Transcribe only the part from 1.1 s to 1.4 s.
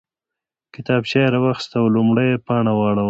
یې